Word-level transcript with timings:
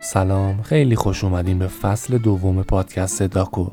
سلام 0.00 0.62
خیلی 0.62 0.96
خوش 0.96 1.24
اومدین 1.24 1.58
به 1.58 1.66
فصل 1.66 2.18
دوم 2.18 2.62
پادکست 2.62 3.22
داکو. 3.22 3.70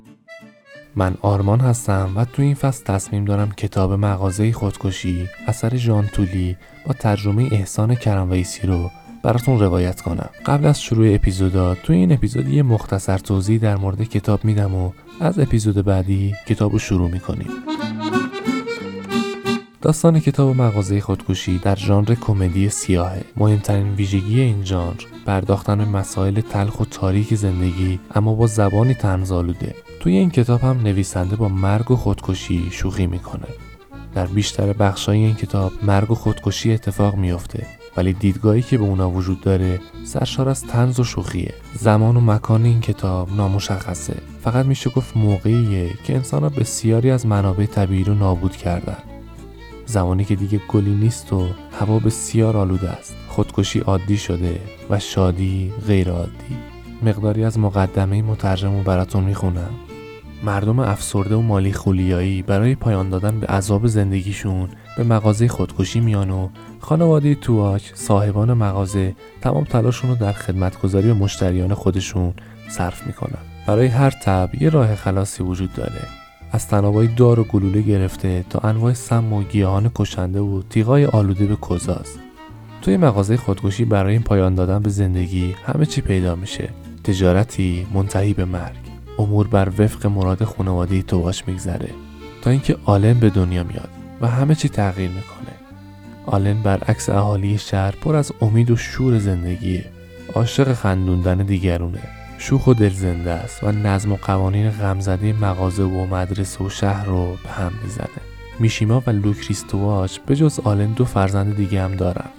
من 0.95 1.15
آرمان 1.21 1.59
هستم 1.59 2.11
و 2.15 2.25
تو 2.25 2.41
این 2.41 2.55
فصل 2.55 2.83
تصمیم 2.85 3.25
دارم 3.25 3.51
کتاب 3.51 3.93
مغازه 3.93 4.51
خودکشی 4.51 5.29
اثر 5.47 5.75
ژان 5.75 6.07
تولی 6.07 6.57
با 6.85 6.93
ترجمه 6.93 7.49
احسان 7.51 7.95
کرمویسی 7.95 8.67
رو 8.67 8.91
براتون 9.23 9.59
روایت 9.59 10.01
کنم. 10.01 10.29
قبل 10.45 10.65
از 10.65 10.81
شروع 10.81 11.15
اپیزودا 11.15 11.75
تو 11.75 11.93
این 11.93 12.11
اپیزود 12.11 12.47
یه 12.47 12.63
مختصر 12.63 13.17
توضیح 13.17 13.59
در 13.59 13.77
مورد 13.77 14.03
کتاب 14.03 14.45
میدم 14.45 14.75
و 14.75 14.91
از 15.19 15.39
اپیزود 15.39 15.85
بعدی 15.85 16.35
کتاب 16.47 16.71
رو 16.71 16.79
شروع 16.79 17.11
می‌کنیم. 17.11 17.49
داستان 19.83 20.19
کتاب 20.19 20.55
مغازه 20.55 21.01
خودکشی 21.01 21.57
در 21.57 21.75
ژانر 21.75 22.15
کمدی 22.15 22.69
سیاهه. 22.69 23.23
مهمترین 23.37 23.93
ویژگی 23.93 24.41
این 24.41 24.65
ژانر 24.65 25.01
پرداختن 25.25 25.77
به 25.77 25.85
مسائل 25.85 26.41
تلخ 26.41 26.79
و 26.79 26.85
تاریک 26.85 27.35
زندگی 27.35 27.99
اما 28.15 28.33
با 28.33 28.47
زبانی 28.47 28.93
تنزالوده 28.93 29.75
توی 29.99 30.17
این 30.17 30.29
کتاب 30.29 30.61
هم 30.61 30.81
نویسنده 30.81 31.35
با 31.35 31.47
مرگ 31.47 31.91
و 31.91 31.95
خودکشی 31.95 32.67
شوخی 32.71 33.07
می‌کنه. 33.07 33.47
در 34.15 34.25
بیشتر 34.25 34.73
بخشای 34.73 35.17
این 35.17 35.35
کتاب 35.35 35.71
مرگ 35.81 36.11
و 36.11 36.15
خودکشی 36.15 36.73
اتفاق 36.73 37.15
میافته 37.15 37.67
ولی 37.97 38.13
دیدگاهی 38.13 38.61
که 38.61 38.77
به 38.77 38.83
اونا 38.83 39.09
وجود 39.09 39.41
داره 39.41 39.79
سرشار 40.03 40.49
از 40.49 40.61
تنز 40.61 40.99
و 40.99 41.03
شوخیه. 41.03 41.53
زمان 41.79 42.17
و 42.17 42.21
مکان 42.21 42.65
این 42.65 42.81
کتاب 42.81 43.35
نامشخصه. 43.35 44.15
فقط 44.43 44.65
میشه 44.65 44.89
گفت 44.89 45.17
موقعیه 45.17 45.89
که 46.03 46.15
انسان 46.15 46.49
بسیاری 46.49 47.11
از 47.11 47.25
منابع 47.25 47.65
طبیعی 47.65 48.03
رو 48.03 48.13
نابود 48.13 48.55
کردن. 48.55 48.97
زمانی 49.93 50.25
که 50.25 50.35
دیگه 50.35 50.61
گلی 50.67 50.95
نیست 50.95 51.33
و 51.33 51.47
هوا 51.79 51.99
بسیار 51.99 52.57
آلوده 52.57 52.89
است. 52.89 53.15
خودکشی 53.27 53.79
عادی 53.79 54.17
شده 54.17 54.59
و 54.89 54.99
شادی 54.99 55.73
غیر 55.87 56.09
عادی. 56.09 56.57
مقداری 57.03 57.43
از 57.43 57.59
مقدمه 57.59 58.21
مترجم 58.21 58.77
رو 58.77 58.83
براتون 58.83 59.23
می‌خونم. 59.23 59.69
مردم 60.43 60.79
افسرده 60.79 61.35
و 61.35 61.41
مالی 61.41 61.73
خولیایی 61.73 62.41
برای 62.41 62.75
پایان 62.75 63.09
دادن 63.09 63.39
به 63.39 63.47
عذاب 63.47 63.87
زندگیشون 63.87 64.69
به 64.97 65.03
مغازه 65.03 65.47
خودکشی 65.47 65.99
میان 65.99 66.29
و 66.29 66.49
خانواده 66.79 67.35
تواک 67.35 67.91
صاحبان 67.95 68.53
مغازه 68.53 69.15
تمام 69.41 69.63
تلاششون 69.63 70.09
رو 70.09 70.15
در 70.15 70.31
خدمتگذاری 70.31 71.07
به 71.07 71.13
مشتریان 71.13 71.73
خودشون 71.73 72.33
صرف 72.69 73.07
می‌کنن. 73.07 73.41
برای 73.67 73.87
هر 73.87 74.09
تب 74.09 74.49
یه 74.61 74.69
راه 74.69 74.95
خلاصی 74.95 75.43
وجود 75.43 75.73
داره. 75.73 76.22
از 76.53 76.67
تنابای 76.67 77.07
دار 77.07 77.39
و 77.39 77.43
گلوله 77.43 77.81
گرفته 77.81 78.45
تا 78.49 78.59
انواع 78.59 78.93
سم 78.93 79.33
و 79.33 79.43
گیاهان 79.43 79.91
کشنده 79.95 80.39
و 80.39 80.61
تیغای 80.69 81.05
آلوده 81.05 81.45
به 81.45 81.57
کزاست 81.69 82.19
توی 82.81 82.97
مغازه 82.97 83.37
خودکشی 83.37 83.85
برای 83.85 84.13
این 84.13 84.23
پایان 84.23 84.55
دادن 84.55 84.79
به 84.79 84.89
زندگی 84.89 85.55
همه 85.65 85.85
چی 85.85 86.01
پیدا 86.01 86.35
میشه. 86.35 86.69
تجارتی 87.03 87.87
منتهی 87.93 88.33
به 88.33 88.45
مرگ. 88.45 88.75
امور 89.19 89.47
بر 89.47 89.69
وفق 89.77 90.07
مراد 90.07 90.43
خانواده 90.43 91.01
تواش 91.01 91.47
میگذره 91.47 91.89
تا 92.41 92.49
اینکه 92.49 92.77
آلن 92.85 93.13
به 93.13 93.29
دنیا 93.29 93.63
میاد 93.63 93.89
و 94.21 94.27
همه 94.27 94.55
چی 94.55 94.69
تغییر 94.69 95.09
می‌کنه. 95.09 95.53
آلن 96.25 96.63
برعکس 96.63 97.09
اهالی 97.09 97.57
شهر 97.57 97.91
پر 97.91 98.15
از 98.15 98.31
امید 98.41 98.71
و 98.71 98.75
شور 98.75 99.19
زندگیه. 99.19 99.85
عاشق 100.35 100.73
خندوندن 100.73 101.37
دیگرونه. 101.37 102.22
شوخ 102.37 102.67
و 102.67 102.73
دلزنده 102.73 103.31
است 103.31 103.63
و 103.63 103.71
نظم 103.71 104.11
و 104.11 104.15
قوانین 104.15 104.69
غمزده 104.69 105.33
مغازه 105.33 105.83
و 105.83 106.05
مدرسه 106.05 106.63
و 106.63 106.69
شهر 106.69 107.05
رو 107.05 107.37
به 107.43 107.49
هم 107.49 107.71
می‌زنه. 107.83 108.07
میشیما 108.59 109.03
و 109.07 109.09
لوکریستواچ 109.09 110.17
به 110.25 110.35
جز 110.35 110.59
آلن 110.63 110.93
دو 110.93 111.05
فرزند 111.05 111.55
دیگه 111.55 111.81
هم 111.81 111.95
دارن 111.95 112.29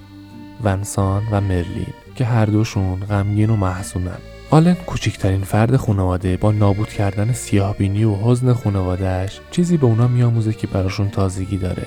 ونسان 0.64 1.22
و 1.30 1.40
مرلین 1.40 1.94
که 2.14 2.24
هر 2.24 2.46
دوشون 2.46 3.00
غمگین 3.00 3.50
و 3.50 3.56
محزونن 3.56 4.18
آلن 4.50 4.74
کوچکترین 4.74 5.44
فرد 5.44 5.76
خانواده 5.76 6.36
با 6.36 6.52
نابود 6.52 6.88
کردن 6.88 7.32
سیاهبینی 7.32 8.04
و 8.04 8.14
حزن 8.14 8.52
خانوادهش 8.52 9.40
چیزی 9.50 9.76
به 9.76 9.86
اونا 9.86 10.08
میآموزه 10.08 10.52
که 10.52 10.66
براشون 10.66 11.10
تازگی 11.10 11.58
داره. 11.58 11.86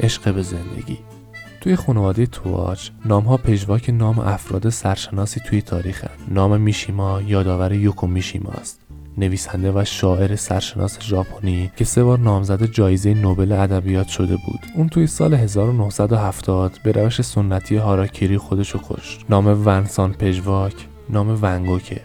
عشق 0.00 0.34
به 0.34 0.42
زندگی. 0.42 0.98
توی 1.60 1.76
خانواده 1.76 2.26
تواچ 2.26 2.90
نامها 3.04 3.36
پژواک 3.36 3.90
نام 3.90 4.18
افراد 4.18 4.68
سرشناسی 4.68 5.40
توی 5.40 5.62
تاریخ 5.62 6.04
نام 6.28 6.60
میشیما 6.60 7.22
یادآور 7.22 7.72
یوکو 7.72 8.06
میشیما 8.06 8.50
است. 8.50 8.80
نویسنده 9.18 9.72
و 9.72 9.84
شاعر 9.84 10.36
سرشناس 10.36 11.00
ژاپنی 11.00 11.70
که 11.76 11.84
سه 11.84 12.04
بار 12.04 12.18
نامزد 12.18 12.64
جایزه 12.64 13.14
نوبل 13.14 13.52
ادبیات 13.52 14.08
شده 14.08 14.36
بود. 14.46 14.60
اون 14.74 14.88
توی 14.88 15.06
سال 15.06 15.34
1970 15.34 16.78
به 16.84 16.92
روش 16.92 17.22
سنتی 17.22 17.76
هاراکیری 17.76 18.38
خودشو 18.38 18.78
کشت. 18.88 19.24
نام 19.28 19.66
ونسان 19.66 20.12
پژواک 20.12 20.74
نام 21.10 21.38
ونگوکه. 21.42 22.00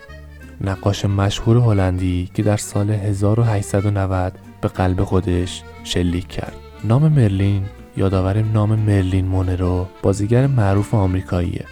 نقاش 0.61 1.05
مشهور 1.05 1.57
هلندی 1.57 2.29
که 2.33 2.43
در 2.43 2.57
سال 2.57 2.89
1890 2.89 4.33
به 4.61 4.67
قلب 4.67 5.03
خودش 5.03 5.63
شلیک 5.83 6.27
کرد. 6.27 6.55
نام 6.83 7.07
مرلین 7.07 7.63
یادآور 7.97 8.41
نام 8.41 8.75
مرلین 8.79 9.25
مونرو 9.25 9.87
بازیگر 10.01 10.47
معروف 10.47 10.93
آمریکاییه 10.93 11.65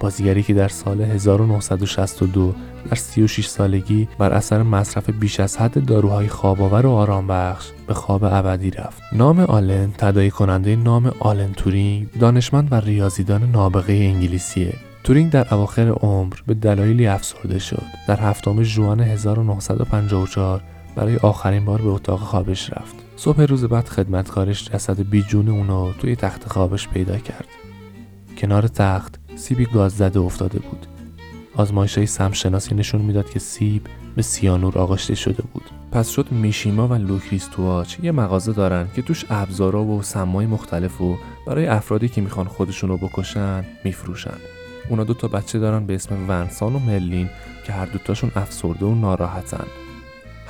بازیگری 0.00 0.42
که 0.42 0.54
در 0.54 0.68
سال 0.68 1.00
1962 1.00 2.54
در 2.90 2.96
36 2.96 3.46
سالگی 3.46 4.08
بر 4.18 4.32
اثر 4.32 4.62
مصرف 4.62 5.10
بیش 5.10 5.40
از 5.40 5.56
حد 5.56 5.84
داروهای 5.86 6.28
خواباور 6.28 6.86
و 6.86 6.90
آرام 6.90 7.26
بخش 7.26 7.70
به 7.86 7.94
خواب 7.94 8.24
ابدی 8.24 8.70
رفت. 8.70 9.02
نام 9.12 9.40
آلن 9.40 9.92
تدایی 9.98 10.30
کننده 10.30 10.76
نام 10.76 11.12
آلن 11.20 11.52
تورینگ 11.52 12.08
دانشمند 12.20 12.68
و 12.70 12.74
ریاضیدان 12.74 13.50
نابغه 13.50 13.92
انگلیسیه. 13.92 14.74
تورینگ 15.04 15.30
در 15.30 15.54
اواخر 15.54 15.88
عمر 15.88 16.34
به 16.46 16.54
دلایلی 16.54 17.06
افسرده 17.06 17.58
شد. 17.58 17.82
در 18.08 18.20
هفتم 18.20 18.62
ژوئن 18.62 19.00
1954 19.00 20.62
برای 20.98 21.16
آخرین 21.16 21.64
بار 21.64 21.82
به 21.82 21.88
اتاق 21.88 22.20
خوابش 22.20 22.70
رفت. 22.70 22.94
صبح 23.16 23.42
روز 23.42 23.64
بعد 23.64 23.88
خدمتکارش 23.88 24.70
جسد 24.70 25.00
بیجون 25.02 25.48
اونو 25.48 25.92
توی 25.92 26.16
تخت 26.16 26.52
خوابش 26.52 26.88
پیدا 26.88 27.18
کرد. 27.18 27.46
کنار 28.38 28.68
تخت 28.68 29.14
سیبی 29.36 29.66
گاز 29.66 29.92
زده 29.92 30.20
افتاده 30.20 30.58
بود. 30.58 30.86
آزمایش 31.54 31.98
های 31.98 32.06
سم‌شناسی 32.06 32.74
نشون 32.74 33.00
می‌داد 33.00 33.30
که 33.30 33.38
سیب 33.38 33.86
به 34.16 34.22
سیانور 34.22 34.78
آغشته 34.78 35.14
شده 35.14 35.42
بود. 35.52 35.62
پس 35.92 36.10
شد 36.10 36.32
میشیما 36.32 36.88
و 36.88 36.94
لوکریس 36.94 37.59
تواچ 37.59 37.96
یه 38.02 38.12
مغازه 38.12 38.52
دارن 38.52 38.88
که 38.96 39.02
توش 39.02 39.24
ابزارا 39.30 39.84
و 39.84 40.02
سمای 40.02 40.46
مختلف 40.46 41.00
و 41.00 41.16
برای 41.46 41.66
افرادی 41.66 42.08
که 42.08 42.20
می‌خوان 42.20 42.46
خودشون 42.46 42.90
رو 42.90 42.96
بکشن 42.96 43.64
میفروشن. 43.84 44.36
اونا 44.88 45.04
دو 45.04 45.14
تا 45.14 45.28
بچه 45.28 45.58
دارن 45.58 45.86
به 45.86 45.94
اسم 45.94 46.14
ونسان 46.28 46.74
و 46.74 46.78
ملین 46.78 47.30
که 47.66 47.72
هر 47.72 47.86
دوتاشون 47.86 48.30
افسرده 48.36 48.86
و 48.86 48.94
ناراحتن. 48.94 49.66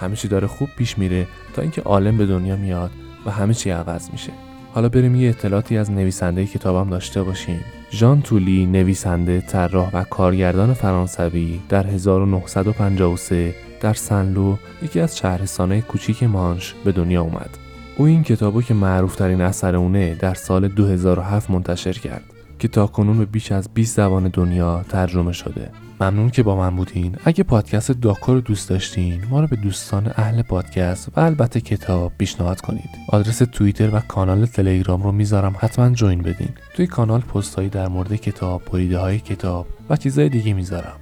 همه 0.01 0.17
چی 0.17 0.29
داره 0.29 0.47
خوب 0.47 0.69
پیش 0.77 0.99
میره 0.99 1.27
تا 1.55 1.63
اینکه 1.63 1.83
عالم 1.83 2.19
به 2.19 2.27
دنیا 2.27 2.57
میاد 2.57 2.91
و 3.27 3.31
همه 3.31 3.55
چی 3.55 3.71
عوض 3.71 4.11
میشه. 4.13 4.33
حالا 4.75 4.89
بریم 4.89 5.15
یه 5.15 5.29
اطلاعاتی 5.29 5.79
از 5.79 5.91
نویسنده 5.91 6.47
کتابم 6.47 6.91
داشته 6.91 7.23
باشیم. 7.23 7.61
ژان 7.91 8.23
تولی 8.23 8.67
نویسنده، 8.67 9.41
طراح 9.41 9.91
و 9.93 10.05
کارگردان 10.05 10.75
فرانسوی 10.75 11.61
در 11.69 11.87
1953 11.87 13.55
در 13.81 13.95
سنلو 13.95 14.57
یکی 14.83 15.01
از 15.01 15.19
شهرستانه 15.19 15.81
کوچیک 15.81 16.23
مانش 16.23 16.75
به 16.85 16.93
دنیا 16.93 17.23
اومد. 17.23 17.59
او 17.97 18.07
این 18.07 18.23
کتابو 18.23 18.63
که 18.63 18.75
معروف 18.75 19.17
ترین 19.17 19.41
اثر 19.41 19.77
اونه 19.77 20.15
در 20.15 20.35
سال 20.35 20.69
2007 20.69 21.51
منتشر 21.51 21.93
کرد 21.93 22.25
که 22.59 22.69
تا 22.69 22.87
کنون 22.87 23.19
به 23.19 23.25
بیش 23.25 23.53
از 23.53 23.69
20 23.75 23.97
زبان 23.97 24.29
دنیا 24.29 24.85
ترجمه 24.89 25.33
شده. 25.33 25.71
ممنون 26.01 26.31
که 26.31 26.43
با 26.43 26.57
من 26.57 26.77
بودین. 26.77 27.17
اگه 27.25 27.45
پادکست 27.45 27.93
داکو 27.93 28.35
رو 28.35 28.41
دوست 28.41 28.69
داشتین 28.69 29.25
ما 29.31 29.41
رو 29.41 29.47
به 29.47 29.57
دوستان 29.57 30.13
اهل 30.17 30.43
پادکست 30.43 31.09
و 31.09 31.21
البته 31.21 31.61
کتاب 31.61 32.13
پیشنهاد 32.19 32.61
کنید. 32.61 32.91
آدرس 33.09 33.39
توییتر 33.39 33.95
و 33.95 34.01
کانال 34.01 34.47
تلگرام 34.47 35.03
رو 35.03 35.13
می‌ذارم 35.13 35.57
حتما 35.59 35.91
جوین 35.91 36.23
بدین. 36.23 36.49
توی 36.75 36.87
کانال 36.87 37.21
پستهایی 37.21 37.69
در 37.69 37.89
مورد 37.89 38.15
کتاب، 38.15 38.63
بریده 38.73 38.99
های 38.99 39.19
کتاب 39.19 39.67
و 39.91 39.97
چیزهای 39.97 40.29
دیگه 40.29 40.53
می‌ذارم. 40.53 40.97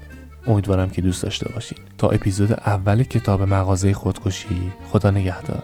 امیدوارم 0.46 0.90
که 0.90 1.02
دوست 1.02 1.22
داشته 1.22 1.48
باشین. 1.54 1.78
تا 1.98 2.08
اپیزود 2.08 2.52
اول 2.52 3.02
کتاب 3.02 3.42
مغازه 3.42 3.92
خودکشی 3.92 4.72
خدا 4.92 5.10
نگهدار. 5.10 5.62